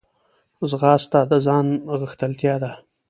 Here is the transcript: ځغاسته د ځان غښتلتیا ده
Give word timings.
ځغاسته 0.69 1.19
د 1.29 1.31
ځان 1.45 1.67
غښتلتیا 2.01 2.55
ده 2.63 2.71